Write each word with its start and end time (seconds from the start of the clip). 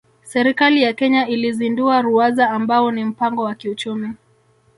Serikali 0.21 0.81
ya 0.83 0.93
Kenya 0.93 1.27
ilizindua 1.27 2.01
Ruwaza 2.01 2.49
ambao 2.49 2.91
ni 2.91 3.03
mpango 3.05 3.43
wa 3.43 3.55
kiuchumi 3.55 4.09